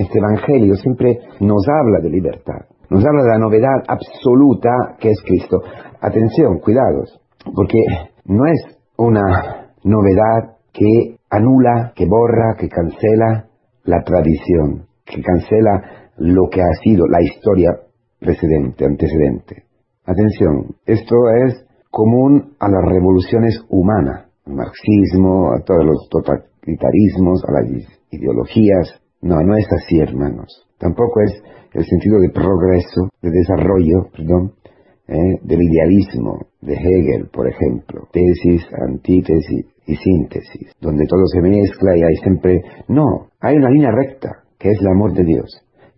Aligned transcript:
este 0.00 0.18
Evangelio 0.18 0.74
siempre 0.76 1.18
nos 1.40 1.66
habla 1.68 2.00
de 2.02 2.10
libertad, 2.10 2.66
nos 2.88 3.04
habla 3.04 3.22
de 3.22 3.28
la 3.28 3.38
novedad 3.38 3.84
absoluta 3.86 4.70
que 4.98 5.10
es 5.10 5.22
Cristo. 5.24 5.58
Atención, 6.00 6.58
cuidados, 6.58 7.20
porque 7.54 7.78
no 8.24 8.46
es 8.46 8.78
una 8.96 9.72
novedad 9.84 10.56
que 10.72 11.16
anula, 11.28 11.92
que 11.94 12.06
borra, 12.06 12.56
que 12.58 12.68
cancela 12.68 13.46
la 13.84 14.02
tradición, 14.02 14.86
que 15.04 15.22
cancela 15.22 16.10
lo 16.16 16.48
que 16.50 16.62
ha 16.62 16.72
sido 16.82 17.06
la 17.06 17.22
historia 17.22 17.70
precedente, 18.18 18.84
antecedente. 18.84 19.64
Atención, 20.04 20.76
esto 20.86 21.16
es 21.46 21.66
común 21.90 22.54
a 22.58 22.68
las 22.68 22.84
revoluciones 22.84 23.62
humanas, 23.68 24.28
al 24.46 24.54
marxismo, 24.54 25.52
a 25.52 25.62
todos 25.64 25.84
los 25.84 26.08
totalitarismos, 26.08 27.42
a 27.46 27.52
las 27.52 27.66
ideologías. 28.10 29.00
No, 29.22 29.36
no 29.36 29.56
es 29.56 29.66
así, 29.70 30.00
hermanos. 30.00 30.66
Tampoco 30.78 31.20
es 31.22 31.42
el 31.74 31.84
sentido 31.84 32.18
de 32.20 32.30
progreso, 32.30 33.10
de 33.20 33.30
desarrollo, 33.30 34.08
perdón, 34.12 34.52
¿eh? 35.06 35.38
del 35.42 35.60
idealismo 35.62 36.46
de 36.60 36.74
Hegel, 36.74 37.28
por 37.32 37.48
ejemplo. 37.48 38.08
Tesis, 38.12 38.66
antítesis 38.88 39.66
y 39.86 39.96
síntesis, 39.96 40.72
donde 40.80 41.04
todo 41.06 41.26
se 41.26 41.40
mezcla 41.42 41.96
y 41.96 42.02
hay 42.02 42.16
siempre... 42.16 42.60
No, 42.88 43.28
hay 43.40 43.56
una 43.56 43.70
línea 43.70 43.90
recta, 43.90 44.44
que 44.58 44.70
es 44.70 44.80
el 44.80 44.88
amor 44.88 45.12
de 45.12 45.24
Dios, 45.24 45.50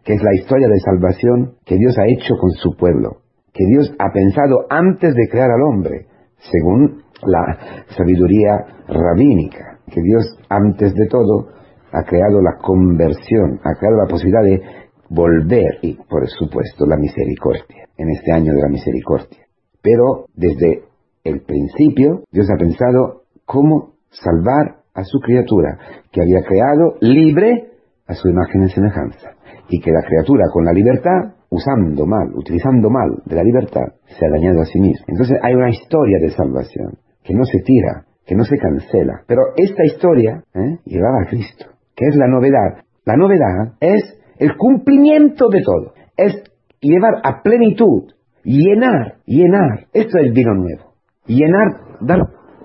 que 0.05 0.15
es 0.15 0.23
la 0.23 0.35
historia 0.35 0.69
de 0.69 0.81
salvación 0.81 1.55
que 1.65 1.77
Dios 1.77 1.97
ha 1.99 2.07
hecho 2.07 2.35
con 2.41 2.51
su 2.51 2.77
pueblo, 2.77 3.19
que 3.53 3.65
Dios 3.67 3.95
ha 3.99 4.11
pensado 4.13 4.67
antes 4.69 5.15
de 5.15 5.29
crear 5.31 5.51
al 5.51 5.63
hombre, 5.63 6.07
según 6.39 7.03
la 7.25 7.87
sabiduría 7.97 8.83
rabínica, 8.89 9.79
que 9.87 10.01
Dios 10.03 10.37
antes 10.49 10.93
de 10.95 11.07
todo 11.09 11.62
ha 11.93 12.03
creado 12.05 12.41
la 12.41 12.57
conversión, 12.61 13.61
ha 13.63 13.75
creado 13.79 13.99
la 13.99 14.09
posibilidad 14.09 14.43
de 14.43 14.63
volver 15.09 15.79
y, 15.83 15.95
por 15.95 16.27
supuesto, 16.29 16.87
la 16.87 16.97
misericordia, 16.97 17.87
en 17.99 18.09
este 18.11 18.33
año 18.33 18.53
de 18.55 18.63
la 18.63 18.69
misericordia. 18.69 19.47
Pero 19.83 20.27
desde 20.35 20.85
el 21.25 21.43
principio 21.43 22.25
Dios 22.31 22.49
ha 22.51 22.57
pensado 22.57 23.23
cómo 23.45 23.95
salvar 24.11 24.83
a 24.95 25.05
su 25.05 25.21
criatura, 25.21 25.79
que 26.11 26.21
había 26.21 26.43
creado 26.43 26.97
libre 27.01 27.71
a 28.07 28.15
su 28.15 28.29
imagen 28.29 28.65
y 28.65 28.69
semejanza, 28.69 29.31
y 29.69 29.81
que 29.81 29.91
la 29.91 30.03
criatura 30.03 30.45
con 30.53 30.65
la 30.65 30.73
libertad 30.73 31.35
usando 31.53 32.07
mal, 32.07 32.33
utilizando 32.35 32.89
mal 32.89 33.23
de 33.27 33.37
la 33.37 33.43
libertad, 33.43 33.85
se 34.07 34.25
ha 34.25 34.31
dañado 34.31 34.63
a 34.63 34.65
sí 34.65 34.81
mismo. 34.81 35.05
Entonces 35.07 35.39
hay 35.43 35.55
una 35.55 35.69
historia 35.69 36.19
de 36.21 36.31
salvación 36.31 36.99
que 37.23 37.35
no 37.35 37.45
se 37.45 37.59
tira, 37.61 38.07
que 38.25 38.35
no 38.35 38.45
se 38.45 38.57
cancela. 38.57 39.23
Pero 39.27 39.43
esta 39.57 39.85
historia 39.85 40.43
¿eh? 40.55 40.79
llevaba 40.85 41.23
a 41.23 41.29
Cristo, 41.29 41.67
que 41.97 42.07
es 42.07 42.17
la 42.17 42.29
novedad. 42.29 42.85
La 43.05 43.17
novedad 43.17 43.75
es 43.81 44.03
el 44.39 44.57
cumplimiento 44.57 45.49
de 45.49 45.63
todo. 45.63 45.95
Es 46.17 46.43
llevar 46.81 47.21
a 47.25 47.43
plenitud, 47.43 48.13
llenar, 48.45 49.17
llenar. 49.27 49.87
Esto 49.93 50.19
es 50.19 50.33
vino 50.33 50.55
nuevo. 50.55 50.95
Llenar, 51.27 51.99
dar 52.01 52.21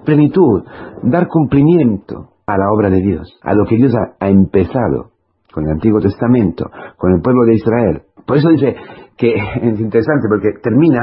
plenitud, 0.05 0.64
dar 1.03 1.28
cumplimiento 1.28 2.33
a 2.45 2.58
la 2.58 2.72
obra 2.72 2.89
de 2.89 3.02
Dios, 3.02 3.39
a 3.44 3.53
lo 3.53 3.66
que 3.66 3.75
Dios 3.75 3.94
ha 4.20 4.30
empezado 4.30 5.11
con 5.53 5.66
el 5.66 5.72
Antiguo 5.72 6.00
Testamento, 6.00 6.66
con 6.98 7.14
el 7.14 7.22
pueblo 7.22 7.45
de 7.45 7.55
Israel, 7.55 8.02
por 8.28 8.38
eso 8.38 8.50
dice 8.50 8.75
que 9.17 9.33
es 9.61 9.80
interesante 9.80 10.28
porque 10.30 10.59
termina 10.61 11.00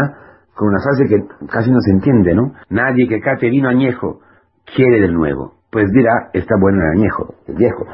con 0.54 0.68
una 0.68 0.78
frase 0.78 1.08
que 1.08 1.46
casi 1.50 1.70
no 1.70 1.80
se 1.80 1.92
entiende, 1.92 2.34
¿no? 2.34 2.52
Nadie 2.70 3.08
que 3.08 3.20
cate 3.20 3.50
vino 3.50 3.68
añejo 3.68 4.20
quiere 4.76 5.00
del 5.00 5.14
nuevo. 5.14 5.54
Pues 5.70 5.90
dirá, 5.90 6.12
está 6.32 6.54
bueno 6.60 6.78
el 6.78 7.00
añejo, 7.00 7.34
el 7.48 7.56
viejo. 7.56 7.84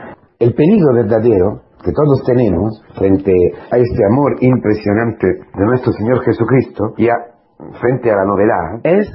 El 0.41 0.55
peligro 0.55 0.94
verdadero 0.94 1.60
que 1.84 1.92
todos 1.92 2.24
tenemos 2.24 2.83
frente 2.96 3.30
a 3.70 3.77
este 3.77 4.05
amor 4.10 4.36
impresionante 4.41 5.27
de 5.27 5.66
nuestro 5.66 5.92
Señor 5.92 6.24
Jesucristo 6.24 6.94
y 6.97 7.08
frente 7.78 8.10
a 8.10 8.16
la 8.16 8.24
novedad 8.24 8.80
es 8.82 9.06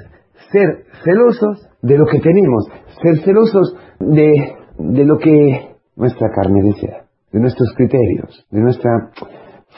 ser 0.52 0.86
celosos 1.04 1.68
de 1.82 1.98
lo 1.98 2.06
que 2.06 2.20
tenemos, 2.20 2.68
ser 3.02 3.24
celosos 3.24 3.76
de, 4.00 4.32
de 4.78 5.04
lo 5.04 5.18
que 5.18 5.76
nuestra 5.96 6.30
carne 6.30 6.62
desea, 6.62 7.08
de 7.32 7.40
nuestros 7.40 7.74
criterios, 7.76 8.46
de 8.52 8.62
nuestra 8.62 8.92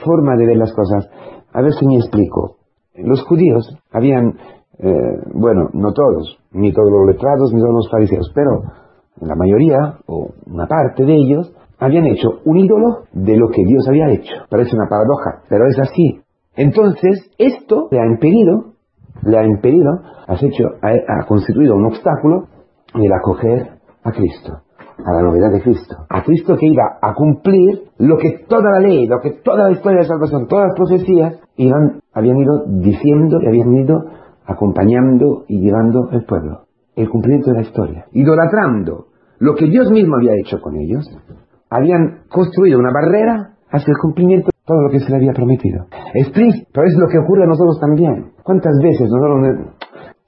forma 0.03 0.35
de 0.35 0.47
ver 0.47 0.57
las 0.57 0.73
cosas. 0.73 1.07
A 1.53 1.61
ver 1.61 1.71
si 1.71 1.87
me 1.87 1.95
explico. 1.95 2.57
Los 2.93 3.23
judíos 3.23 3.73
habían, 3.93 4.33
eh, 4.79 4.91
bueno, 5.33 5.69
no 5.71 5.93
todos, 5.93 6.39
ni 6.51 6.73
todos 6.73 6.91
los 6.91 7.07
letrados, 7.07 7.53
ni 7.53 7.61
todos 7.61 7.73
los 7.73 7.89
fariseos, 7.89 8.31
pero 8.35 8.86
la 9.21 9.35
mayoría, 9.35 9.97
o 10.05 10.29
una 10.45 10.67
parte 10.67 11.03
de 11.03 11.13
ellos, 11.13 11.53
habían 11.79 12.05
hecho 12.05 12.29
un 12.45 12.57
ídolo 12.57 13.03
de 13.13 13.37
lo 13.37 13.47
que 13.49 13.63
Dios 13.65 13.87
había 13.87 14.09
hecho. 14.09 14.33
Parece 14.49 14.75
una 14.75 14.89
paradoja, 14.89 15.43
pero 15.49 15.67
es 15.67 15.79
así. 15.79 16.21
Entonces, 16.55 17.31
esto 17.37 17.87
le 17.91 17.99
ha 17.99 18.05
impedido, 18.05 18.73
le 19.23 19.37
ha 19.37 19.45
impedido, 19.45 19.91
has 20.27 20.41
hecho, 20.41 20.63
ha, 20.81 21.25
constituido 21.27 21.75
un 21.75 21.85
obstáculo 21.85 22.47
el 22.95 23.11
acoger 23.13 23.77
a 24.03 24.11
Cristo 24.11 24.61
a 25.05 25.13
la 25.13 25.21
novedad 25.21 25.51
de 25.51 25.61
Cristo. 25.61 25.95
A 26.09 26.23
Cristo 26.23 26.55
que 26.57 26.65
iba 26.65 26.97
a 27.01 27.13
cumplir 27.13 27.83
lo 27.99 28.17
que 28.17 28.45
toda 28.47 28.71
la 28.71 28.79
ley, 28.79 29.07
lo 29.07 29.19
que 29.21 29.41
toda 29.43 29.65
la 29.65 29.71
historia 29.71 29.99
de 29.99 30.05
salvación, 30.05 30.47
todas 30.47 30.69
las 30.69 30.75
profecías 30.75 31.39
iban, 31.55 32.01
habían 32.13 32.37
ido 32.37 32.65
diciendo 32.65 33.37
y 33.41 33.47
habían 33.47 33.73
ido 33.75 33.95
acompañando 34.45 35.43
y 35.47 35.61
llevando 35.61 36.09
el 36.11 36.25
pueblo. 36.25 36.61
El 36.95 37.09
cumplimiento 37.09 37.51
de 37.51 37.57
la 37.57 37.61
historia. 37.61 38.05
Idolatrando 38.11 39.06
lo 39.39 39.55
que 39.55 39.65
Dios 39.65 39.91
mismo 39.91 40.15
había 40.15 40.33
hecho 40.39 40.59
con 40.59 40.75
ellos, 40.75 41.05
habían 41.69 42.23
construido 42.29 42.79
una 42.79 42.91
barrera 42.91 43.55
hacia 43.69 43.91
el 43.91 43.97
cumplimiento 44.01 44.47
de 44.47 44.65
todo 44.65 44.81
lo 44.81 44.89
que 44.89 44.99
se 44.99 45.09
le 45.09 45.17
había 45.17 45.33
prometido. 45.33 45.85
Es 46.13 46.31
triste, 46.31 46.67
pero 46.73 46.87
es 46.87 46.95
lo 46.97 47.07
que 47.07 47.19
ocurre 47.19 47.43
a 47.43 47.47
nosotros 47.47 47.79
también. 47.79 48.31
¿Cuántas 48.43 48.73
veces 48.81 49.09
nosotros... 49.09 49.75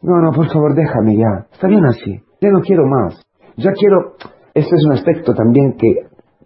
No, 0.02 0.22
no, 0.22 0.32
por 0.32 0.48
favor, 0.48 0.76
déjame 0.76 1.18
ya. 1.18 1.48
Está 1.52 1.68
bien 1.68 1.86
así. 1.86 2.22
Ya 2.42 2.50
no 2.50 2.62
quiero 2.62 2.86
más. 2.86 3.22
Ya 3.58 3.72
quiero 3.74 4.16
este 4.54 4.76
es 4.76 4.86
un 4.86 4.94
aspecto 4.94 5.34
también 5.34 5.74
que 5.78 5.88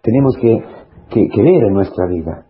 tenemos 0.02 0.36
que, 0.40 0.62
ver 1.42 1.64
en 1.64 1.74
nuestra 1.74 2.06
vida. 2.06 2.44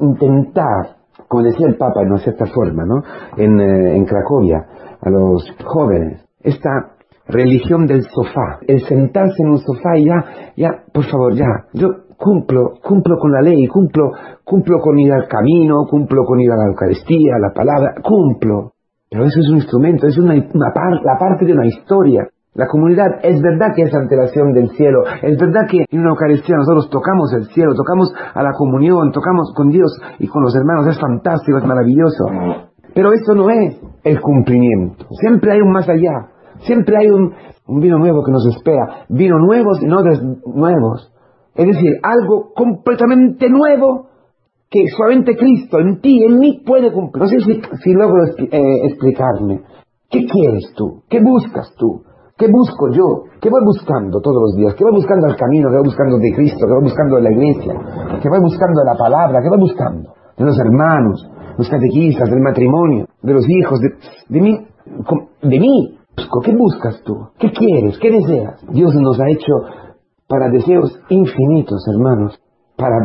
Intentar, 0.00 0.96
como 1.28 1.42
decía 1.42 1.68
el 1.68 1.76
Papa 1.76 2.02
en 2.02 2.08
una 2.08 2.18
cierta 2.18 2.44
forma, 2.46 2.84
¿no? 2.84 3.02
En, 3.36 3.58
eh, 3.60 3.96
en 3.96 4.04
Cracovia, 4.04 4.58
a 5.00 5.10
los 5.10 5.42
jóvenes, 5.64 6.22
esta 6.40 6.95
religión 7.28 7.86
del 7.86 8.02
sofá, 8.02 8.58
el 8.66 8.80
sentarse 8.80 9.42
en 9.42 9.50
un 9.50 9.58
sofá 9.58 9.96
y 9.96 10.06
ya, 10.06 10.24
ya, 10.56 10.70
por 10.92 11.04
favor, 11.04 11.34
ya, 11.34 11.46
yo 11.72 11.88
cumplo, 12.16 12.74
cumplo 12.82 13.16
con 13.18 13.32
la 13.32 13.42
ley, 13.42 13.66
cumplo, 13.66 14.10
cumplo 14.44 14.78
con 14.80 14.98
ir 14.98 15.12
al 15.12 15.28
camino, 15.28 15.84
cumplo 15.88 16.24
con 16.24 16.40
ir 16.40 16.50
a 16.50 16.56
la 16.56 16.66
Eucaristía, 16.66 17.38
la 17.40 17.52
palabra, 17.52 17.94
cumplo. 18.02 18.72
Pero 19.10 19.24
eso 19.24 19.40
es 19.40 19.48
un 19.50 19.56
instrumento, 19.56 20.06
es 20.06 20.18
una, 20.18 20.34
una 20.34 20.72
la 21.02 21.18
parte 21.18 21.44
de 21.44 21.52
una 21.52 21.66
historia. 21.66 22.26
La 22.54 22.66
comunidad 22.68 23.20
es 23.22 23.40
verdad 23.42 23.68
que 23.76 23.82
es 23.82 23.94
antelación 23.94 24.52
del 24.52 24.70
cielo, 24.70 25.04
es 25.22 25.36
verdad 25.38 25.68
que 25.70 25.84
en 25.90 26.00
una 26.00 26.10
Eucaristía 26.10 26.56
nosotros 26.56 26.88
tocamos 26.88 27.32
el 27.34 27.44
cielo, 27.52 27.74
tocamos 27.74 28.10
a 28.34 28.42
la 28.42 28.52
comunión, 28.52 29.12
tocamos 29.12 29.52
con 29.54 29.68
Dios 29.68 29.92
y 30.18 30.26
con 30.26 30.42
los 30.42 30.56
hermanos, 30.56 30.86
es 30.88 30.98
fantástico, 30.98 31.58
es 31.58 31.66
maravilloso. 31.66 32.24
Pero 32.94 33.12
eso 33.12 33.34
no 33.34 33.50
es 33.50 33.78
el 34.04 34.20
cumplimiento. 34.22 35.04
Siempre 35.20 35.52
hay 35.52 35.60
un 35.60 35.70
más 35.70 35.86
allá, 35.86 36.32
siempre 36.60 36.96
hay 36.98 37.08
un, 37.08 37.32
vino 37.80 37.98
nuevo 37.98 38.22
que 38.24 38.32
nos 38.32 38.46
espera, 38.46 39.06
vino 39.08 39.38
nuevos 39.38 39.82
y 39.82 39.86
no 39.86 40.02
nuevos. 40.54 41.12
Es 41.54 41.66
decir, 41.66 41.92
algo 42.02 42.52
completamente 42.54 43.48
nuevo 43.48 44.08
que 44.70 44.84
solamente 44.96 45.36
Cristo 45.36 45.78
en 45.78 46.00
ti, 46.00 46.22
en 46.24 46.38
mí 46.38 46.62
puede 46.66 46.92
cumplir. 46.92 47.22
No 47.22 47.28
sé 47.28 47.38
si, 47.40 47.92
logro 47.92 48.24
eh, 48.24 48.86
explicarme. 48.86 49.62
¿Qué 50.10 50.26
quieres 50.26 50.72
tú? 50.76 51.02
¿Qué 51.08 51.20
buscas 51.20 51.72
tú? 51.78 52.02
¿Qué 52.36 52.48
busco 52.48 52.92
yo? 52.92 53.32
¿Qué 53.40 53.48
voy 53.48 53.62
buscando 53.64 54.20
todos 54.20 54.36
los 54.42 54.56
días? 54.56 54.74
¿Qué 54.74 54.84
voy 54.84 54.92
buscando 54.92 55.26
al 55.26 55.36
camino? 55.36 55.70
¿Qué 55.70 55.76
voy 55.76 55.86
buscando 55.86 56.18
de 56.18 56.32
Cristo? 56.34 56.66
¿Qué 56.66 56.72
voy 56.74 56.84
buscando 56.84 57.16
de 57.16 57.22
la 57.22 57.32
iglesia? 57.32 57.72
¿Qué 58.20 58.28
voy 58.28 58.40
buscando 58.40 58.80
de 58.80 58.84
la 58.84 58.96
palabra? 58.98 59.40
¿Qué 59.40 59.48
voy 59.48 59.60
buscando? 59.60 60.12
De 60.36 60.44
los 60.44 60.58
hermanos, 60.58 61.26
los 61.56 61.68
catequistas, 61.68 62.28
del 62.28 62.40
matrimonio, 62.40 63.06
de 63.22 63.32
los 63.32 63.48
hijos, 63.48 63.80
de, 63.80 63.88
de 64.28 64.40
mí, 64.40 64.66
de 65.42 65.60
mí. 65.60 65.95
¿Qué 66.16 66.52
buscas 66.56 67.02
tú? 67.04 67.28
¿Qué 67.38 67.50
quieres? 67.52 67.98
¿Qué 68.00 68.10
deseas? 68.10 68.60
Dios 68.70 68.94
nos 68.94 69.20
ha 69.20 69.28
hecho 69.30 69.52
para 70.28 70.48
deseos 70.50 70.98
infinitos, 71.08 71.84
hermanos, 71.94 72.40
para 72.76 72.96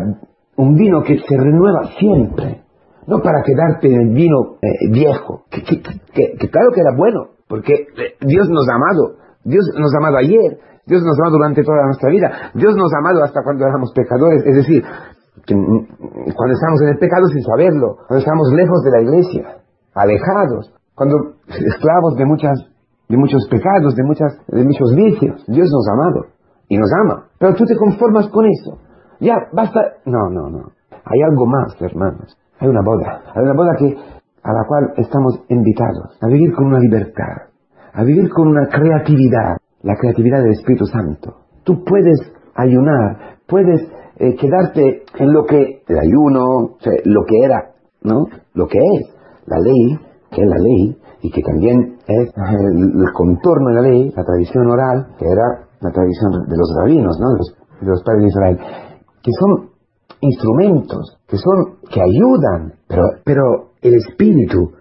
un 0.58 0.76
vino 0.76 1.04
que 1.04 1.18
se 1.18 1.38
renueva 1.38 1.90
siempre, 2.00 2.64
no 3.08 3.20
para 3.20 3.44
quedarte 3.44 3.88
en 3.88 4.02
el 4.02 4.10
vino 4.14 4.58
eh, 4.62 4.92
viejo, 4.92 5.44
que, 5.50 5.62
que 5.64 6.50
claro 6.50 6.72
que 6.74 6.82
era 6.82 6.96
bueno, 6.96 7.36
porque 7.48 7.74
eh, 7.74 8.16
Dios 8.22 8.48
nos 8.50 8.68
ha 8.70 8.76
amado, 8.76 9.18
Dios 9.44 9.66
nos 9.78 9.94
ha 9.94 9.98
amado 9.98 10.18
ayer, 10.18 10.60
Dios 10.86 11.04
nos 11.04 11.18
ha 11.20 11.22
amado 11.24 11.38
durante 11.38 11.64
toda 11.64 11.86
nuestra 11.86 12.10
vida, 12.10 12.52
Dios 12.56 12.76
nos 12.76 12.92
ha 12.94 13.00
amado 13.00 13.24
hasta 13.24 13.44
cuando 13.44 13.66
éramos 13.66 13.92
pecadores, 13.94 14.44
es 14.46 14.56
decir, 14.56 14.84
mm, 14.84 16.32
cuando 16.36 16.54
estamos 16.54 16.82
en 16.82 16.90
el 16.90 16.98
pecado 16.98 17.28
sin 17.28 17.44
saberlo, 17.44 17.96
cuando 18.08 18.20
estamos 18.20 18.48
lejos 18.54 18.84
de 18.84 18.92
la 18.92 19.02
iglesia, 19.02 19.44
alejados, 19.94 20.74
cuando 20.96 21.16
esclavos 21.48 22.16
de 22.16 22.26
muchas 22.26 22.71
de 23.12 23.18
muchos 23.18 23.46
pecados, 23.50 23.94
de 23.96 24.04
muchas 24.04 24.32
de 24.48 24.64
muchos 24.64 24.96
vicios, 24.96 25.44
Dios 25.48 25.70
nos 25.70 25.88
ha 25.88 25.94
amado 25.94 26.26
y 26.70 26.78
nos 26.78 26.90
ama, 27.04 27.28
pero 27.38 27.54
tú 27.54 27.66
te 27.66 27.76
conformas 27.76 28.30
con 28.30 28.46
eso. 28.46 28.80
ya, 29.20 29.36
basta. 29.52 29.80
No, 30.06 30.30
no, 30.32 30.50
no. 30.50 30.72
Hay 31.04 31.22
algo 31.22 31.46
más, 31.46 31.76
hermanos. 31.82 32.38
Hay 32.60 32.70
una 32.70 32.82
boda. 32.82 33.22
Hay 33.36 33.44
una 33.44 33.54
boda 33.54 33.76
que, 33.78 33.88
a 34.44 34.54
la 34.54 34.64
cual 34.68 34.94
estamos 34.98 35.44
invitados 35.50 36.18
a 36.22 36.28
vivir 36.28 36.54
con 36.54 36.68
una 36.68 36.80
libertad, 36.80 37.52
a 37.94 38.04
vivir 38.04 38.30
con 38.30 38.48
una 38.48 38.68
creatividad, 38.68 39.58
la 39.82 39.96
creatividad 39.96 40.42
del 40.42 40.52
Espíritu 40.52 40.86
Santo. 40.86 41.42
Tú 41.64 41.84
puedes 41.84 42.20
ayunar, 42.56 43.38
puedes 43.48 43.82
eh, 44.18 44.36
quedarte 44.36 45.04
en 45.20 45.34
lo 45.34 45.44
que 45.46 45.82
el 45.88 46.00
ayuno, 46.00 46.78
lo 47.06 47.26
que 47.26 47.44
era, 47.44 47.72
¿no? 48.04 48.26
Lo 48.54 48.68
que 48.68 48.78
es 48.78 49.16
la 49.46 49.58
ley, 49.60 50.00
que 50.32 50.42
es 50.42 50.48
la 50.48 50.58
ley, 50.58 50.98
y 51.22 51.32
que 51.32 51.42
también 51.42 51.98
es 52.08 52.30
el, 52.30 53.14
contorno 53.14 53.70
de 53.70 53.76
la 53.76 53.82
ley, 53.82 54.12
la 54.16 54.24
tradición 54.24 54.68
oral, 54.68 55.08
que 55.20 55.26
era 55.26 55.68
la 55.80 55.92
tradición 55.92 56.32
de 56.48 56.58
los 56.58 56.74
rabinos, 56.78 57.18
¿no? 57.20 57.32
De 57.34 57.88
los, 57.88 58.04
padres 58.04 58.22
de 58.24 58.28
Israel, 58.28 58.60
que 59.22 59.32
son 59.40 59.70
instrumentos, 60.22 61.18
que 61.28 61.38
son, 61.38 61.78
que 61.92 62.02
ayudan, 62.02 62.74
pero, 62.88 63.04
pero 63.24 63.72
el 63.82 63.96
Espíritu 63.96 64.72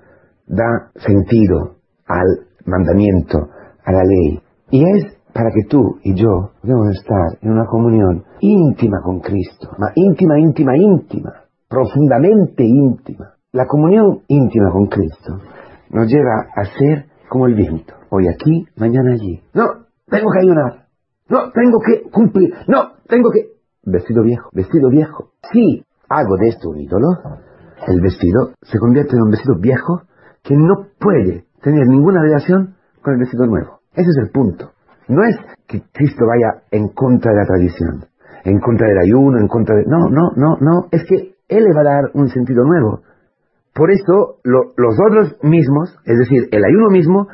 da 0.47 0.91
sentido 0.97 1.77
al 2.07 2.27
mandamiento, 2.67 3.39
a 3.85 3.93
la 3.93 4.05
ley. 4.05 4.41
Y 4.71 4.85
es 4.85 5.21
para 5.33 5.51
que 5.51 5.69
tú 5.69 5.99
y 6.03 6.15
yo 6.15 6.51
podamos 6.61 6.89
estar 6.97 7.39
en 7.43 7.53
una 7.53 7.67
comunión 7.67 8.25
íntima 8.41 8.99
con 9.03 9.21
Cristo, 9.21 9.71
ma 9.79 9.93
íntima, 9.95 10.39
íntima, 10.39 10.77
íntima, 10.77 11.33
profundamente 11.69 12.65
íntima. 12.65 13.35
La 13.53 13.67
comunión 13.67 14.21
íntima 14.29 14.71
con 14.71 14.87
Cristo 14.87 15.41
nos 15.91 16.07
lleva 16.07 16.47
a 16.55 16.65
ser 16.67 17.07
como 17.29 17.47
el 17.47 17.57
viento, 17.57 17.95
hoy 18.11 18.29
aquí, 18.29 18.65
mañana 18.77 19.11
allí. 19.13 19.43
No, 19.55 19.67
tengo 20.07 20.31
que 20.31 20.39
ayunar. 20.39 20.87
No, 21.29 21.51
tengo 21.51 21.81
que 21.81 22.09
cumplir. 22.11 22.55
No, 22.69 22.93
tengo 23.09 23.29
que... 23.33 23.59
Vestido 23.83 24.23
viejo, 24.23 24.51
vestido 24.53 24.89
viejo. 24.89 25.31
Si 25.53 25.85
hago 26.09 26.37
de 26.37 26.49
esto 26.49 26.69
un 26.71 26.79
ídolo, 26.79 27.09
el 27.89 28.01
vestido 28.01 28.53
se 28.63 28.79
convierte 28.79 29.17
en 29.17 29.23
un 29.23 29.31
vestido 29.31 29.57
viejo 29.59 30.03
que 30.45 30.55
no 30.57 30.87
puede 31.01 31.47
tener 31.61 31.89
ninguna 31.89 32.23
relación 32.23 32.77
con 33.03 33.15
el 33.15 33.19
vestido 33.19 33.47
nuevo. 33.47 33.81
Ese 33.95 34.11
es 34.11 34.17
el 34.23 34.31
punto. 34.31 34.71
No 35.09 35.25
es 35.25 35.37
que 35.67 35.83
Cristo 35.93 36.25
vaya 36.25 36.63
en 36.71 36.91
contra 36.91 37.33
de 37.33 37.39
la 37.39 37.47
tradición, 37.47 38.05
en 38.45 38.61
contra 38.61 38.87
del 38.87 38.99
ayuno, 38.99 39.41
en 39.41 39.49
contra 39.49 39.75
de... 39.75 39.87
No, 39.87 40.09
no, 40.09 40.31
no, 40.37 40.57
no. 40.61 40.87
Es 40.93 41.03
que 41.03 41.35
Él 41.49 41.65
va 41.77 41.81
a 41.81 41.95
dar 41.95 42.11
un 42.15 42.29
sentido 42.29 42.63
nuevo. 42.63 43.01
Por 43.75 43.91
eso 43.91 44.41
los 44.45 44.99
otros 45.07 45.37
mismos, 45.43 45.97
es 46.05 46.19
decir, 46.19 46.49
el 46.51 46.65
ayuno 46.65 46.89
mismo, 46.91 47.29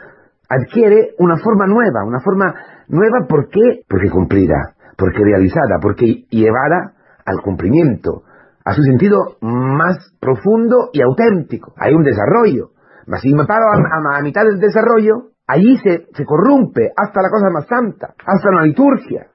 adquiere 0.49 1.15
una 1.19 1.37
forma 1.39 1.67
nueva, 1.67 2.05
una 2.05 2.21
forma 2.21 2.55
nueva 2.89 3.27
¿por 3.29 3.49
qué? 3.49 3.83
Porque 3.89 4.11
cumplida, 4.11 4.75
porque 4.97 5.25
realizada, 5.25 5.79
porque 5.81 6.27
llevada 6.31 6.93
al 7.25 7.41
cumplimiento, 7.43 8.23
a 8.65 8.73
su 8.73 8.83
sentido 8.83 9.37
más 9.41 9.97
profundo 10.21 10.91
y 10.93 11.03
auténtico. 11.03 11.73
Hay 11.77 11.95
un 11.95 12.03
desarrollo. 12.03 12.71
Mas 13.07 13.21
si 13.23 13.33
me 13.33 13.47
paro 13.47 13.65
a, 13.73 14.19
a 14.19 14.23
mitad 14.23 14.43
del 14.45 14.59
desarrollo, 14.59 15.31
Allí 15.47 15.77
se, 15.79 16.07
se 16.13 16.25
corrompe 16.25 16.91
hasta 16.97 17.23
la 17.23 17.31
cosa 17.31 17.51
más 17.51 17.67
santa, 17.69 18.15
hasta 18.27 18.49
una 18.49 18.63
liturgia. 18.63 19.29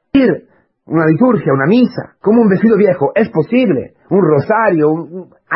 Una 0.85 1.05
liturgia, 1.05 1.53
una 1.53 1.67
misa, 1.67 2.15
como 2.21 2.41
un 2.41 2.49
vestido 2.49 2.75
viejo, 2.77 3.11
es 3.15 3.29
posible. 3.29 3.93
Un 4.09 4.21
rosario, 4.21 4.91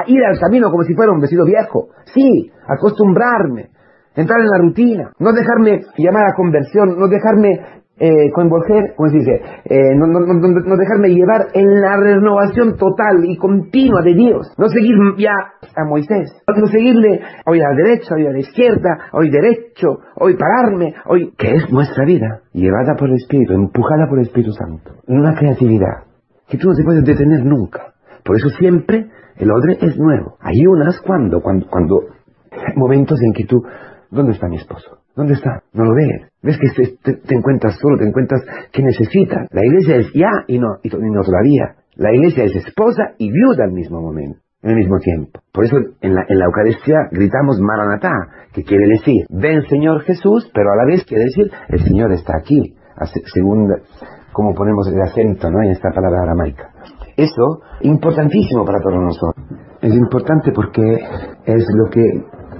ir 0.07 0.23
al 0.23 0.39
camino 0.39 0.69
como 0.69 0.83
si 0.83 0.93
fuera 0.93 1.11
un 1.11 1.19
vestido 1.19 1.45
viejo. 1.45 1.89
Sí, 2.13 2.51
acostumbrarme, 2.67 3.69
entrar 4.15 4.39
en 4.39 4.49
la 4.49 4.57
rutina, 4.57 5.11
no 5.19 5.33
dejarme 5.33 5.81
llamar 5.97 6.27
a 6.27 6.35
conversión, 6.35 6.97
no 6.97 7.07
dejarme 7.07 7.83
eh, 7.97 8.29
convolver, 8.33 8.93
¿cómo 8.97 9.09
se 9.09 9.17
dice? 9.17 9.41
Eh, 9.65 9.95
no, 9.95 10.07
no, 10.07 10.19
no, 10.19 10.33
no, 10.33 10.77
dejarme 10.77 11.09
llevar 11.09 11.47
en 11.53 11.81
la 11.81 11.95
renovación 11.97 12.75
total 12.77 13.23
y 13.23 13.37
continua 13.37 14.01
de 14.03 14.13
Dios. 14.13 14.53
No 14.57 14.67
seguir 14.67 14.95
ya 15.17 15.33
a 15.75 15.85
Moisés. 15.85 16.43
No 16.47 16.67
seguirle 16.67 17.21
hoy 17.45 17.61
a 17.61 17.69
la 17.69 17.75
derecha, 17.75 18.15
hoy 18.15 18.27
a 18.27 18.31
la 18.31 18.39
izquierda, 18.39 19.09
hoy 19.13 19.29
derecho, 19.29 19.99
hoy 20.15 20.35
pararme, 20.35 20.93
hoy... 21.05 21.33
Que 21.37 21.55
es 21.55 21.71
nuestra 21.71 22.05
vida, 22.05 22.41
llevada 22.51 22.95
por 22.97 23.09
el 23.09 23.15
Espíritu, 23.15 23.53
empujada 23.53 24.07
por 24.09 24.19
el 24.19 24.25
Espíritu 24.25 24.51
Santo. 24.51 24.91
Una 25.07 25.33
creatividad 25.35 26.03
que 26.49 26.57
tú 26.57 26.67
no 26.67 26.75
te 26.75 26.83
puedes 26.83 27.03
detener 27.03 27.45
nunca. 27.45 27.93
Por 28.23 28.35
eso 28.35 28.49
siempre 28.49 29.09
el 29.37 29.51
odre 29.51 29.77
es 29.81 29.97
nuevo. 29.97 30.37
Hay 30.41 30.65
unas 30.65 30.99
cuando, 31.01 31.41
cuando, 31.41 31.67
cuando, 31.67 32.01
momentos 32.75 33.21
en 33.21 33.33
que 33.33 33.45
tú, 33.45 33.63
¿dónde 34.11 34.33
está 34.33 34.47
mi 34.47 34.57
esposo? 34.57 35.04
¿Dónde 35.15 35.33
está? 35.33 35.63
No 35.73 35.85
lo 35.85 35.95
ves. 35.95 36.29
Ves 36.43 36.57
que 36.59 37.15
te, 37.15 37.35
encuentras 37.35 37.77
solo, 37.79 37.97
te 37.97 38.05
encuentras 38.05 38.41
que 38.71 38.83
necesitas. 38.83 39.47
La 39.51 39.65
iglesia 39.65 39.95
es 39.97 40.07
ya 40.13 40.29
y 40.47 40.59
no, 40.59 40.77
y, 40.83 40.89
no 40.89 41.21
todavía. 41.23 41.75
La 41.95 42.13
iglesia 42.13 42.43
es 42.43 42.55
esposa 42.55 43.15
y 43.17 43.31
viuda 43.31 43.63
al 43.63 43.71
mismo 43.71 44.01
momento, 44.01 44.39
en 44.61 44.71
el 44.71 44.75
mismo 44.75 44.99
tiempo. 44.99 45.39
Por 45.53 45.63
eso 45.63 45.77
en 46.01 46.13
la, 46.13 46.25
en 46.27 46.37
la 46.37 46.45
Eucaristía 46.45 47.07
gritamos 47.11 47.59
Maranatá, 47.61 48.11
que 48.53 48.63
quiere 48.63 48.87
decir, 48.89 49.25
ven 49.29 49.61
Señor 49.69 50.01
Jesús, 50.03 50.51
pero 50.53 50.71
a 50.71 50.75
la 50.75 50.85
vez 50.85 51.05
quiere 51.05 51.23
decir, 51.23 51.49
el 51.69 51.79
Señor 51.79 52.11
está 52.11 52.33
aquí, 52.37 52.75
según 53.33 53.73
como 54.33 54.53
ponemos 54.53 54.91
el 54.91 55.01
acento 55.01 55.49
¿no? 55.49 55.63
en 55.63 55.71
esta 55.71 55.89
palabra 55.91 56.23
aramaica. 56.23 56.69
Eso, 57.15 57.61
importantísimo 57.81 58.65
para 58.65 58.79
todos 58.79 59.01
nosotros. 59.01 59.45
Es 59.81 59.93
importante 59.93 60.51
porque 60.51 60.81
es 61.45 61.65
lo 61.73 61.89
que 61.89 62.01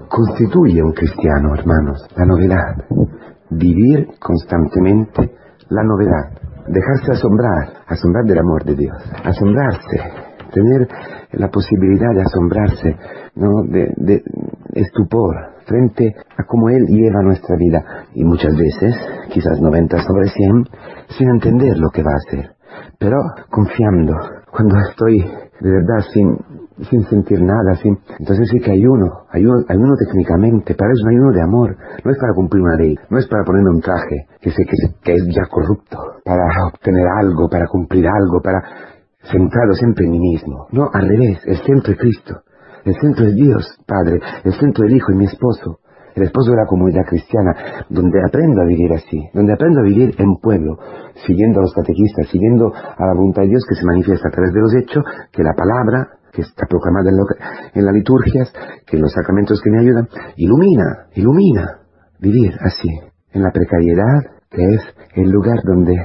constituye 0.10 0.82
un 0.82 0.94
cristiano, 0.94 1.54
hermanos, 1.54 2.08
la 2.16 2.26
novedad. 2.26 2.86
Vivir 3.50 4.08
constantemente 4.20 5.32
la 5.70 5.84
novedad. 5.84 6.42
Dejarse 6.68 7.12
asombrar, 7.12 7.84
asombrar 7.88 8.26
del 8.26 8.40
amor 8.40 8.64
de 8.66 8.76
Dios, 8.76 8.98
asombrarse, 9.24 9.98
tener 10.52 10.88
la 11.34 11.50
posibilidad 11.50 12.14
de 12.16 12.22
asombrarse, 12.22 12.96
¿no? 13.36 13.50
de, 13.70 13.94
de 13.98 14.24
estupor 14.74 15.36
frente 15.66 16.16
a 16.38 16.44
cómo 16.48 16.70
Él 16.70 16.86
lleva 16.88 17.22
nuestra 17.22 17.56
vida. 17.58 17.84
Y 18.14 18.24
muchas 18.24 18.56
veces, 18.56 18.96
quizás 19.30 19.60
90 19.62 19.98
sobre 20.02 20.28
100, 20.28 20.66
sin 21.18 21.30
entender 21.30 21.78
lo 21.78 21.90
que 21.90 22.04
va 22.04 22.12
a 22.12 22.22
hacer, 22.28 22.56
pero 23.00 23.18
confiando. 23.50 24.14
Cuando 24.52 24.76
estoy 24.90 25.20
de 25.62 25.72
verdad 25.72 26.00
sin 26.14 26.38
sin 26.90 27.04
sentir 27.06 27.42
nada, 27.42 27.76
sin... 27.82 27.98
entonces 28.20 28.50
sí 28.50 28.60
que 28.60 28.72
hay 28.72 28.86
uno, 28.86 29.26
hay 29.32 29.46
uno 29.46 29.96
técnicamente, 29.98 30.76
pero 30.78 30.92
es 30.92 31.02
un 31.04 31.10
ayuno 31.10 31.32
de 31.32 31.42
amor, 31.42 31.78
no 32.04 32.12
es 32.12 32.18
para 32.20 32.34
cumplir 32.34 32.64
una 32.64 32.76
ley, 32.76 32.96
no 33.10 33.18
es 33.18 33.28
para 33.28 33.44
ponerme 33.44 33.70
un 33.70 33.82
traje 33.82 34.28
que 34.42 34.52
sé 34.52 34.64
que, 34.66 34.76
que 35.04 35.14
es 35.14 35.24
ya 35.34 35.46
corrupto, 35.50 35.98
para 36.24 36.44
obtener 36.68 37.06
algo, 37.20 37.48
para 37.50 37.66
cumplir 37.68 38.06
algo, 38.08 38.42
para 38.42 38.62
centrado 39.32 39.74
siempre 39.74 40.06
en 40.06 40.12
mí 40.12 40.20
mismo. 40.20 40.68
No, 40.72 40.90
al 40.94 41.08
revés, 41.08 41.40
el 41.46 41.58
centro 41.58 41.94
es 41.94 42.00
Cristo, 42.00 42.42
el 42.84 42.94
centro 43.02 43.26
es 43.26 43.36
Dios, 43.36 43.66
Padre, 43.88 44.20
el 44.44 44.54
centro 44.54 44.84
del 44.86 44.96
Hijo 44.96 45.12
y 45.12 45.16
mi 45.16 45.26
esposo, 45.26 45.80
el 46.16 46.24
esposo 46.24 46.52
de 46.52 46.58
la 46.58 46.68
comunidad 46.68 47.04
cristiana, 47.08 47.86
donde 47.90 48.20
aprendo 48.26 48.62
a 48.62 48.66
vivir 48.66 48.92
así, 48.94 49.20
donde 49.34 49.54
aprendo 49.54 49.80
a 49.80 49.84
vivir 49.84 50.16
en 50.18 50.36
pueblo, 50.42 50.78
siguiendo 51.26 51.60
a 51.60 51.64
los 51.64 51.74
catequistas, 51.74 52.28
siguiendo 52.28 52.72
a 52.74 53.06
la 53.06 53.14
voluntad 53.14 53.42
de 53.42 53.50
Dios 53.50 53.66
que 53.68 53.76
se 53.76 53.86
manifiesta 53.86 54.30
a 54.30 54.32
través 54.32 54.54
de 54.54 54.62
los 54.62 54.74
hechos, 54.76 55.04
que 55.32 55.44
la 55.44 55.54
palabra 55.54 56.08
que 56.36 56.42
está 56.42 56.66
proclamada 56.68 57.10
en, 57.10 57.18
en 57.74 57.86
las 57.86 57.94
liturgias, 57.94 58.52
que 58.86 58.98
los 58.98 59.14
sacramentos 59.14 59.62
que 59.62 59.72
me 59.72 59.80
ayudan, 59.80 60.10
ilumina, 60.36 61.08
ilumina 61.16 61.80
vivir 62.20 62.54
así, 62.60 62.90
en 63.32 63.42
la 63.42 63.52
precariedad, 63.52 64.22
que 64.50 64.64
es 64.64 64.82
el 65.16 65.30
lugar 65.30 65.62
donde 65.64 65.96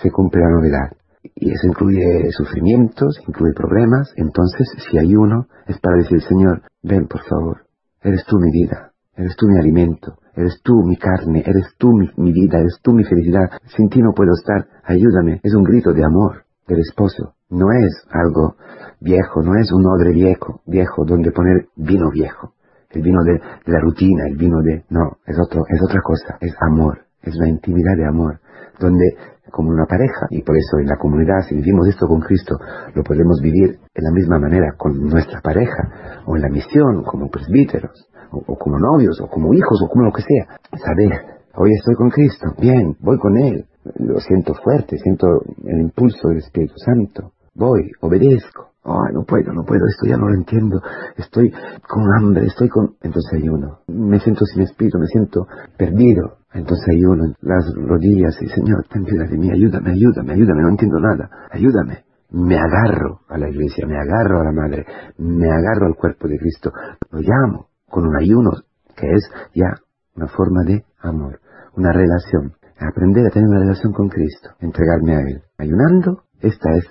se 0.00 0.10
cumple 0.10 0.40
la 0.42 0.50
novedad. 0.50 0.96
Y 1.34 1.52
eso 1.52 1.66
incluye 1.68 2.30
sufrimientos, 2.30 3.20
incluye 3.26 3.52
problemas, 3.54 4.12
entonces 4.16 4.68
si 4.90 4.98
hay 4.98 5.14
uno, 5.14 5.46
es 5.66 5.78
para 5.80 5.96
decir, 5.96 6.20
Señor, 6.20 6.62
ven 6.82 7.06
por 7.06 7.22
favor, 7.22 7.66
eres 8.02 8.24
tú 8.26 8.38
mi 8.38 8.50
vida, 8.50 8.92
eres 9.16 9.36
tú 9.36 9.46
mi 9.46 9.58
alimento, 9.58 10.18
eres 10.34 10.60
tú 10.62 10.82
mi 10.84 10.96
carne, 10.96 11.42
eres 11.46 11.74
tú 11.78 11.90
mi 12.16 12.32
vida, 12.32 12.58
eres 12.58 12.78
tú 12.82 12.92
mi 12.92 13.04
felicidad, 13.04 13.50
sin 13.76 13.88
ti 13.88 14.00
no 14.00 14.12
puedo 14.14 14.32
estar, 14.32 14.66
ayúdame, 14.84 15.40
es 15.42 15.54
un 15.54 15.62
grito 15.62 15.92
de 15.92 16.04
amor 16.04 16.44
del 16.66 16.80
esposo, 16.80 17.34
no 17.52 17.70
es 17.70 17.92
algo 18.10 18.56
viejo, 19.00 19.42
no 19.42 19.54
es 19.60 19.70
un 19.72 19.84
odre 19.86 20.12
viejo, 20.12 20.62
viejo 20.66 21.04
donde 21.04 21.30
poner 21.32 21.66
vino 21.76 22.10
viejo, 22.10 22.54
el 22.90 23.02
vino 23.02 23.22
de, 23.24 23.40
la 23.66 23.78
rutina, 23.80 24.26
el 24.26 24.36
vino 24.36 24.60
de, 24.62 24.84
no, 24.88 25.18
es 25.26 25.38
otro, 25.38 25.62
es 25.68 25.80
otra 25.82 26.00
cosa, 26.02 26.38
es 26.40 26.54
amor, 26.60 27.04
es 27.22 27.36
una 27.36 27.48
intimidad 27.48 27.96
de 27.96 28.06
amor, 28.06 28.40
donde 28.80 29.04
como 29.50 29.68
una 29.68 29.84
pareja, 29.84 30.26
y 30.30 30.40
por 30.42 30.56
eso 30.56 30.78
en 30.78 30.86
la 30.86 30.96
comunidad, 30.96 31.42
si 31.46 31.56
vivimos 31.56 31.86
esto 31.86 32.06
con 32.06 32.20
Cristo, 32.20 32.56
lo 32.94 33.02
podemos 33.02 33.38
vivir 33.42 33.78
en 33.94 34.04
la 34.04 34.10
misma 34.10 34.38
manera 34.38 34.72
con 34.78 34.98
nuestra 34.98 35.42
pareja, 35.42 36.22
o 36.24 36.36
en 36.36 36.42
la 36.42 36.48
misión, 36.48 37.04
como 37.04 37.28
presbíteros, 37.28 38.08
o, 38.30 38.38
o 38.46 38.56
como 38.56 38.78
novios, 38.78 39.20
o 39.20 39.26
como 39.26 39.52
hijos, 39.52 39.78
o 39.84 39.88
como 39.88 40.06
lo 40.06 40.12
que 40.12 40.22
sea. 40.22 40.56
Saber, 40.82 41.12
hoy 41.54 41.70
estoy 41.74 41.94
con 41.96 42.08
Cristo, 42.08 42.46
bien, 42.58 42.96
voy 43.00 43.18
con 43.18 43.36
Él, 43.36 43.66
lo 43.98 44.18
siento 44.20 44.54
fuerte, 44.54 44.96
siento 44.96 45.26
el 45.66 45.80
impulso 45.80 46.28
del 46.28 46.38
Espíritu 46.38 46.74
Santo, 46.76 47.32
voy, 47.54 47.90
obedezco. 48.00 48.72
Ay, 48.84 49.14
no 49.14 49.22
puedo, 49.22 49.52
no 49.52 49.62
puedo, 49.62 49.86
esto 49.86 50.06
ya 50.08 50.16
no 50.16 50.28
lo 50.28 50.34
entiendo. 50.34 50.82
Estoy 51.16 51.52
con 51.86 52.04
hambre, 52.18 52.46
estoy 52.46 52.68
con... 52.68 52.96
Entonces 53.00 53.32
hay 53.34 53.48
uno. 53.48 53.78
Me 53.86 54.18
siento 54.18 54.44
sin 54.44 54.62
espíritu, 54.62 54.98
me 54.98 55.06
siento 55.06 55.46
perdido. 55.76 56.38
Entonces 56.52 56.84
hay 56.90 57.04
uno 57.04 57.26
en 57.26 57.36
las 57.42 57.64
rodillas 57.76 58.36
y 58.42 58.48
Señor, 58.48 58.84
ten 58.90 59.04
piedad 59.04 59.28
de 59.28 59.38
mí, 59.38 59.50
ayúdame, 59.50 59.92
ayúdame, 59.92 60.32
ayúdame, 60.32 60.62
no 60.62 60.68
entiendo 60.70 60.98
nada. 60.98 61.30
Ayúdame. 61.50 62.04
me 62.32 62.56
agarro 62.56 63.20
a 63.28 63.38
la 63.38 63.48
iglesia, 63.48 63.86
me 63.86 63.96
agarro 63.96 64.40
a 64.40 64.44
la 64.44 64.52
madre, 64.52 64.84
me 65.18 65.46
agarro 65.46 65.86
al 65.86 65.94
cuerpo 65.94 66.26
de 66.28 66.38
Cristo, 66.38 66.72
lo 67.10 67.20
llamo 67.20 67.68
con 67.88 68.06
un 68.06 68.16
ayuno 68.16 68.50
que 68.96 69.06
es 69.12 69.30
ya 69.54 69.74
una 70.16 70.28
forma 70.28 70.62
de 70.64 70.84
amor, 71.00 71.40
una 71.76 71.92
relación, 71.92 72.54
aprender 72.78 73.26
a 73.26 73.30
tener 73.30 73.48
una 73.48 73.60
relación 73.60 73.92
con 73.92 74.08
Cristo, 74.08 74.50
entregarme 74.60 75.14
a 75.14 75.20
Él. 75.20 75.42
Ayunando, 75.58 76.22
esta 76.40 76.70
es 76.74 76.84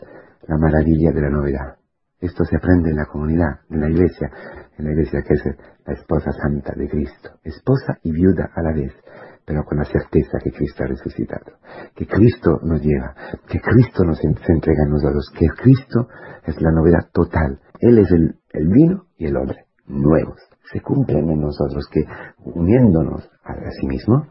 la 0.47 0.57
maravilla 0.57 1.11
de 1.11 1.21
la 1.21 1.29
novedad. 1.29 1.77
Esto 2.19 2.45
se 2.45 2.55
aprende 2.55 2.91
en 2.91 2.97
la 2.97 3.05
comunidad, 3.05 3.61
en 3.69 3.81
la 3.81 3.89
iglesia, 3.89 4.29
en 4.77 4.85
la 4.85 4.91
iglesia 4.91 5.23
que 5.23 5.33
es 5.33 5.43
la 5.85 5.93
esposa 5.93 6.31
santa 6.31 6.73
de 6.75 6.87
Cristo, 6.87 7.31
esposa 7.43 7.97
y 8.03 8.11
viuda 8.11 8.51
a 8.53 8.61
la 8.61 8.73
vez, 8.73 8.93
pero 9.43 9.63
con 9.63 9.79
la 9.79 9.85
certeza 9.85 10.37
que 10.43 10.51
Cristo 10.51 10.83
ha 10.83 10.87
resucitado, 10.87 11.57
que 11.95 12.05
Cristo 12.05 12.59
nos 12.61 12.81
lleva, 12.81 13.15
que 13.47 13.59
Cristo 13.59 14.03
nos 14.03 14.23
entrega 14.23 14.83
a 14.83 14.89
nosotros, 14.89 15.31
que 15.37 15.47
Cristo 15.47 16.07
es 16.45 16.61
la 16.61 16.71
novedad 16.71 17.09
total. 17.11 17.59
Él 17.79 17.97
es 17.97 18.11
el, 18.11 18.35
el 18.53 18.67
vino 18.67 19.05
y 19.17 19.25
el 19.25 19.37
hombre, 19.37 19.65
nuevos. 19.87 20.39
Se 20.71 20.79
cumplen 20.81 21.27
en 21.27 21.41
nosotros 21.41 21.87
que 21.91 22.05
uniéndonos 22.45 23.27
a 23.43 23.53
sí 23.79 23.87
mismo, 23.87 24.27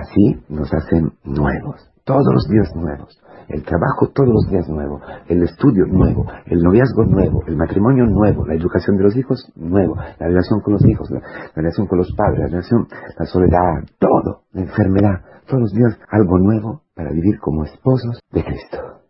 así 0.00 0.42
nos 0.48 0.72
hacen 0.72 1.12
nuevos, 1.24 1.90
todos 2.04 2.26
los 2.32 2.48
días 2.48 2.74
nuevos 2.74 3.20
el 3.48 3.62
trabajo 3.62 4.08
todos 4.12 4.28
los 4.28 4.50
días 4.50 4.68
nuevo, 4.68 5.00
el 5.28 5.42
estudio 5.42 5.86
nuevo, 5.86 6.26
el 6.46 6.60
noviazgo 6.62 7.04
nuevo, 7.04 7.42
el 7.46 7.56
matrimonio 7.56 8.04
nuevo, 8.06 8.46
la 8.46 8.54
educación 8.54 8.96
de 8.96 9.04
los 9.04 9.16
hijos 9.16 9.52
nuevo, 9.54 9.94
la 9.96 10.26
relación 10.26 10.60
con 10.60 10.74
los 10.74 10.84
hijos, 10.84 11.10
la, 11.10 11.20
relación 11.54 11.86
con 11.86 11.98
los 11.98 12.12
padres, 12.16 12.40
la 12.40 12.46
relación, 12.46 12.88
la 13.18 13.26
soledad, 13.26 13.84
todo, 13.98 14.42
la 14.52 14.62
enfermedad, 14.62 15.20
todos 15.46 15.62
los 15.62 15.72
días 15.72 15.98
algo 16.10 16.38
nuevo 16.38 16.82
para 16.94 17.10
vivir 17.10 17.38
como 17.38 17.64
esposos 17.64 18.20
de 18.32 18.44
Cristo. 18.44 19.05